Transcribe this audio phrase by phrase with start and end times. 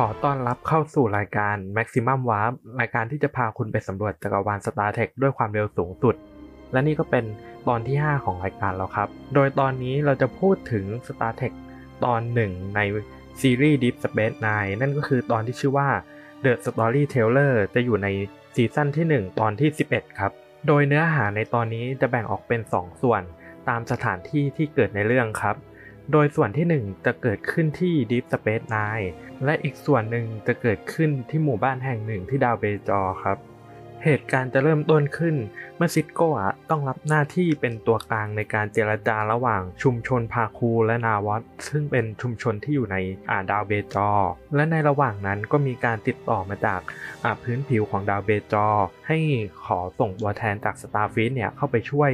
[0.00, 6.14] ขอต้อนรับเข้าสู่รายการ Maximum Warp รายการที่จะพาคุณไปสำรวจจักรวาล Star Trek ด้วยความเร็วสูงสุด
[6.72, 7.24] และนี่ก็เป็น
[7.68, 11.52] ตอนที่ 5 ของรายการแล้วครับ โดยตอนนี้เราจะพูดถึง Star Trek
[12.04, 12.80] ตอนหนึ่งใน
[13.40, 15.88] ซีรีส์ Deep Space Nine นั่นก็คือตอนที่ชื่อว่า
[16.44, 18.08] The Storyteller จะอยู่ใน
[18.54, 20.32] ซีซั่นที่ 1 ตอนที่ 11 ครับ
[20.66, 23.22] โดยเนื้อหาในตอนนี้จะแบ่งออกเป็น 2 ส่วน
[23.68, 25.56] ตามสถานที่ที่เกิดในเรื่องครับ
[26.12, 29.08] โดยส่วนที่ 1 จะเกิดขึ้นที่ Deep Space Nine
[29.44, 33.38] และอีกส่วนหนึ่งจะเกิดขึ้นที่หมู่บ้านแห่งหนึ่งที่ดาวเบจอครับ
[34.04, 35.36] เหตุการณ์จะเริ่มต้นขึ้น
[35.76, 42.96] เมื่อซิสโก้ต้องรับหน้าที่เป็นตัวกลางในการเจรจาระหว่างชุมชนพาคูและนาวอตซึ่งเป็นชุมชนที่อยู่ใน
[43.30, 44.10] อาดาวเบจอ
[44.54, 48.66] และในระหว่างนั้นก็มีการติดต่อมาจากอ่าพื้นผิวของดาวเบจอ
[49.08, 49.18] ให้
[49.64, 52.10] ขอส่งตัวแทนจาก Starfleet เนี่ยเข้าไปช่วย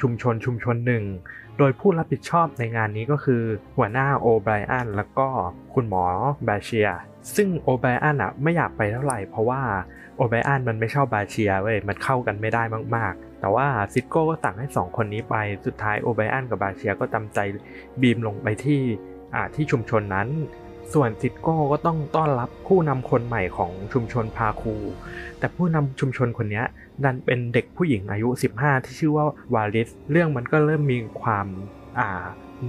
[0.00, 1.04] ชุมชนชุมชนหนึ่ง
[1.58, 3.42] โดยผู้รับผิดชอบในงานนี้ก็คือ
[3.76, 5.28] หัวหน้าโอไบรอันแล้วก็
[5.74, 6.04] คุณหมอ
[6.48, 6.88] บเชีย
[7.36, 9.60] ซึ่งโอไบอันอะไม่อยากไปเท่าไหร่ เพราะว่า
[10.16, 12.62] โอไบอันมันไม่ชอบบาเชียเว้ยมันเข้ากันไม่ได้
[12.96, 15.34] มากๆ แต่ว่าซิดโก้ก็สั่งให้สองคนนี้ไป
[15.66, 17.38] สุดท้ายโอไบอันกับบาเชียก็จำใจ
[18.00, 18.80] บีมลงไปที่
[19.34, 20.28] อ่าที่ชุมชนนั้น
[20.94, 24.74] ส่วนซิดโก้ก็ต้องต้อนรับผู้นำคนใหม่ของชุมชนพาคู
[25.38, 26.62] แต่ผู้นำชุมชนคนนี้
[27.04, 31.46] ดันเป็นเด็กผู้หญิงอายุ 15 ที่ชื่อว่าวาลิสเรื่องมันก็เริ่มมีความ
[31.98, 32.08] อ่า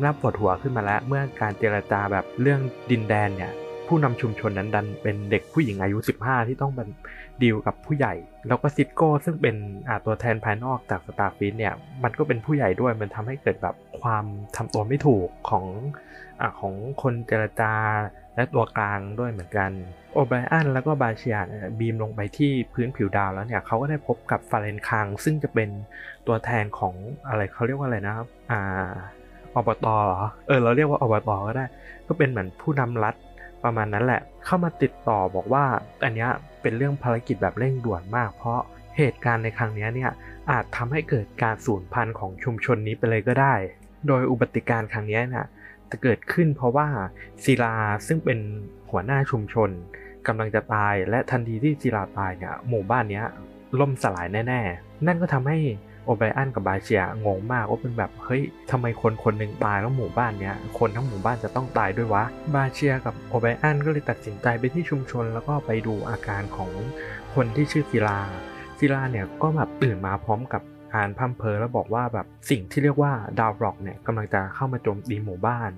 [0.04, 2.60] น่าปวดหัวขึ้นมาแล้ว เมื่อการเจรจาแบบเรื่อง
[2.92, 3.54] ดินแดนเนี่ย
[3.88, 6.88] ผู้นำชุมชนนั้นดันเป็นเด็กผู้หญิงอายุ 15 ที่ต้องเป็น
[7.42, 8.14] ดีลกับผู้ใหญ่
[8.48, 9.56] แล้วก็ซิสโก้ซึ่งเป็น
[10.06, 11.74] ตัวแทนภายนอกจาก Starfleet เนี่ย
[12.04, 15.66] มันก็เป็นผู้ใหญ่ด้วย มันทำให้เกิดแบบความทำตัวไม่ถูกของ
[16.42, 17.74] อของคนเจรจา
[18.36, 19.72] และตัวกลางด้วยเหมือนกัน
[20.14, 25.70] โอไบรอันแล้วก็บาเชียเนี่ยบีมลงไปที่พื้นผิวดาวแล้วเนี่ยเขาก็ได้พบกับฟาเรนคัง ซึ่งจะเป็น
[26.28, 26.94] ตัวแทนของ
[27.28, 28.92] อะไรเขาเรียกว่าอะไรนะครับ อ่า
[29.56, 31.66] อบตเหรอ เออ เราเรียกว่าอบตก็ได้
[32.08, 33.16] ก็เป็นเหมือนผู้นำรัฐ
[33.64, 35.66] ประมาณนั้นแหละ เข้ามาติดต่อบอกว่า
[36.04, 36.28] อันนี้
[36.62, 38.60] เป็นเรื่องภารกิจแบบเร่งด่วนมาก เพราะ
[38.98, 40.12] เหตุการณ์ในครั้งนี้เนี่ย
[40.52, 43.54] อาจทำให้เกิดการสูญพันธุ์ของชุมชนนี้ไปเลยก็ได้
[44.08, 45.46] โดยอุบัติการณ์ครั้งนี้เนี่ย
[45.92, 46.88] จะเกิดขึ้นเพราะว่า
[47.44, 47.76] ศิลา
[48.08, 48.40] ซึ่งเป็น
[48.92, 49.70] หัวหน้าชุมชน
[50.28, 53.22] กำลังจะตายและทันทีที่ศิลาตายเนี่ยหมู่บ้านนี้
[53.80, 55.58] ล่มสลายแน่ ๆ นั่นก็ทำให้
[56.06, 58.42] โอไบรอันกับบาเชียงงมากว่าเป็นแบบเฮ้ย
[58.72, 62.24] ทำไมคนคนหนึ่งตายแล้วหมู่บ้านเนี้ยคนทั้งหมู่บ้านจะต้องตายด้วยวะ
[62.56, 66.72] บาเชียกับโอไบรอันก็เลยตัดสินใจไปที่ชุมชนแล้วก็ไปดูอาการของ
[67.34, 68.20] คนที่ชื่อศิลา
[68.80, 70.62] ศิลาเนี่ยก็แบบตื่นมาพร้อมกับ
[70.94, 75.72] อ่านพัมเพอแล้วบอกว่าแบบสิ่งที่เรียกว่าดาวร็อกเนี่ยกำลังจะเข้ามาโจมตีหมู่บ้าน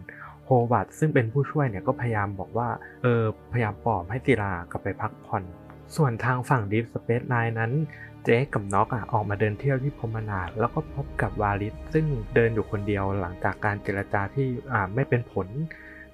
[0.45, 2.69] โฮวัตซึ่งเป็นผู้ช่วยเนี่ยก็พยายามบอกว่า
[3.01, 5.43] เออพยายามปลอบให้ศิลากลับไปพักผ่อน
[5.95, 7.71] ส่วนทางฝั่งดีฟสเปซไ n นั้น
[8.23, 15.47] เจ๊กับน็อกอะออกมาเดินเที่ยวที่พมนาดแล้วก็พบกับวาลิสซึ่งเดินอยู่คนเดียวหลังจากการเจรจาที่อ่าไม่เป็นผล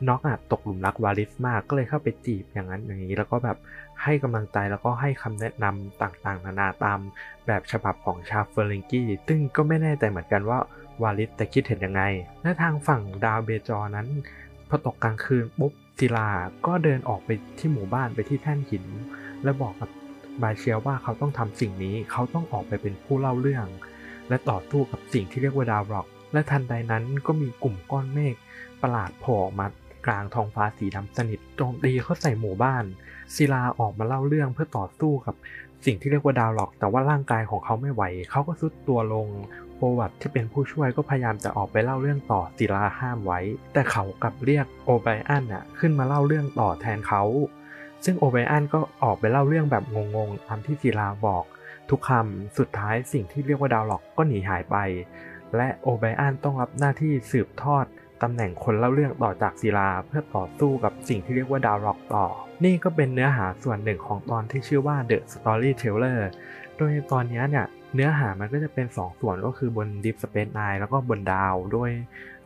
[0.07, 3.57] น็อกอะตกหลุมรักวาลิสมากก็เลยเข้าไปจีบอย่างนั้นอย่างนี้ แล้วก็แบบ
[4.03, 6.99] ให้กำลังใจแล้วก็ให้คำแนะนำต่างๆ นานาตาม
[7.47, 10.59] แบบฉบับของชาเฟอร์ลิงกี้ซึ่งก็ไม่แน่ใจเหมือนกันว่า
[11.01, 12.01] วาลิสจะคิดเห็นยังไง
[12.43, 14.07] และทางฝั่งดาวเบจอนั้น
[14.69, 16.29] พอตกกลางคืนปุ๊บศิลา
[16.65, 18.85] ก็เดินออกไปที่หมู่บ้านไปที่แท่นหิน
[19.43, 19.89] และบอกกับ
[20.41, 23.67] บาเชียว่าเขาต้องทำสิ่งนี้ เขาต้องออกไปเป็นผู้เล่าเรื่อง
[24.29, 28.35] และต่อสู้กับสิ่งที่เรียกว่าดาวร็อก และทันใดนั้นก็มีกลุ่มก้อนเมฆ
[28.81, 29.67] ประหลาดโผล่ออกมา
[30.05, 32.83] กลางท้องฟ้าสีดำสนิทโจมตีเข้าใส่หมู่บ้าน
[33.35, 35.35] ศิลาออกมาเล่าเรื่องเพื่อต่อสู้กับ
[35.85, 39.27] สิ่งที่เรียกว่าดาวร็อก แต่ว่าร่างกายของเขาไม่ไหว เขาก็ซุดตัวลง
[39.75, 43.39] โฮวัตที่เป็นผู้ช่วยก็พยายามจะออกไปเล่าเรื่องต่อศิลาห้ามไว้
[43.73, 47.23] แต่เขากลับเรียกโอไบรอันน่ะขึ้นมาเล่าเรื่องต่อแทนเขา
[48.05, 49.83] ซึ่งโอไบรอันก็ออกไปเล่าเรื่องแบบ
[50.15, 51.43] งงๆตามที่ศิลาบอก
[51.89, 54.77] ทุกคำสุดท้ายสิ่งที่เรียกว่าดาวล็อกก็หนีหายไป
[55.55, 57.85] และโอไบรอันต้องรับหน้าที่สืบทอด
[58.21, 62.25] ตำแหน่งคนเล่าเรื่องต่อจากศิลาเพื่อต่อสู้กับสิ่งที่เรียกว่าดาวล็อกต่อ
[62.63, 66.19] นี่ก็เป็นเนื้อหาส่วนหนึ่งของตอนที่ชื่อว่า The Storyteller
[66.77, 71.89] โดยตอนนี้เนี่ยเนื้อหามันก็จะเป็น 2ส่วนก็คือบน Deep Space Nine แล้วก็บนดาวโดย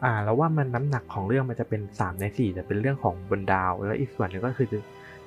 [0.03, 4.67] อ่าแล้วว่ามันน้ำหนักของเรื่องมันจะเป็น 3 ใน 4 จะเป็นเรื่องของบนดาว แล้วอีกส่วนหนึ่งก็คือ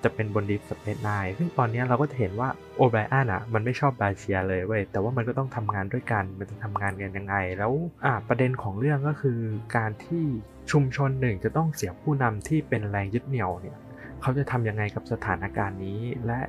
[0.04, 7.72] จะเป็นบนดิฟสเปซไนซึ่งตอนนี้เราก็จะเห็นว่าโอไบรอันอะมันไม่ชอบบาเชียเลยเว้ยแต่ว่ามันก็ต้องทำงานด้วยกันมันจะทำงานกันยังไง แล้ว
[8.04, 9.38] อ่าประเด็นของเรื่องก็คือ
[9.76, 10.24] การที่
[10.70, 13.76] ชุมชนหนึ่งจะต้องเสียผู้นำที่เป็นแรงยึดเหนี่ยวเนี่ย
[14.22, 16.40] เขาจะทำยังไงกับสถานการณ์นี้ และ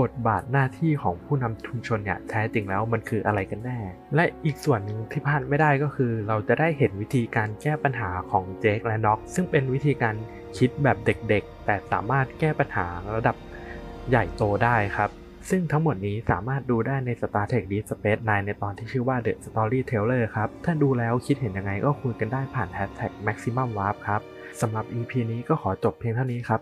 [0.00, 3.78] บทบาทหน้าที่ของผู้นำชุมชนเนี่ยแท้จริงแล้วมันคืออะไรกันแน่
[4.14, 10.14] และอีกส่วนหนึ่งที่พลาดไม่ได้ก็คือ เราจะได้เห็นวิธีการแก้ปัญหาของเจคและน็อกซึ่งเป็นวิธีการ
[10.58, 12.86] คิดแบบเด็กๆ แต่สามารถแก้ปัญหา
[13.16, 13.36] ระดับ
[14.08, 15.10] ใหญ่โตได้ครับ
[15.50, 24.20] ซึ่งทั้งหมดนี้สามารถดูได้ใน Star Trek Deep Space Nine ในตอนที่ชื่อว่า The Storyteller ครับ ถ้าดูแล้วคิดเห็นยังไงก็คุยกันได้ผ่าน Hashtag Maximum Warp ครับ
[24.60, 26.60] สำหรับ EP นี้ก็ขอจบเพียงเท่านี้ครับ